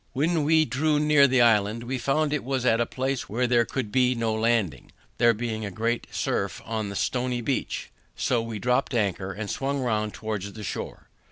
When 0.13 0.43
we 0.45 0.65
drew 0.65 0.99
near 0.99 1.27
the 1.27 1.41
island, 1.41 1.83
we 1.83 1.99
found 1.99 2.33
it 2.33 2.43
was 2.43 2.65
at 2.65 2.81
a 2.81 2.87
place 2.87 3.29
where 3.29 3.45
there 3.45 3.65
could 3.65 3.91
be 3.91 4.15
no 4.15 4.33
landing, 4.33 4.91
there 5.19 5.31
being 5.35 5.63
a 5.63 5.69
great 5.69 6.07
surff 6.11 6.59
on 6.67 6.89
the 6.89 6.95
stony 6.95 7.41
beach. 7.41 7.91
So 8.15 8.41
we 8.41 8.57
dropt 8.57 8.95
anchor, 8.95 9.31
and 9.31 9.47
swung 9.47 9.79
round 9.79 10.15
towards 10.15 10.51
the 10.53 10.63
shore. 10.63 11.09